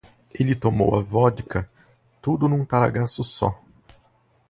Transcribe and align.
Ele 0.33 0.55
tomou 0.55 0.95
a 0.95 0.99
vodka 1.03 1.69
tudo 2.23 2.47
num 2.49 2.65
talagaço 2.65 3.23
só 3.23 3.55